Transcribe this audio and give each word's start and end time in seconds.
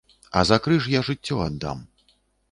А 0.39 0.41
за 0.49 0.57
крыж 0.67 0.87
я 0.93 1.01
жыццё 1.09 1.37
аддам. 1.49 1.85